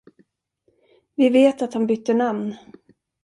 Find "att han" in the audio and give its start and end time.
1.61-1.87